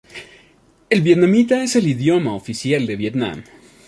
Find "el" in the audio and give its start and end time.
0.89-1.03, 1.75-1.85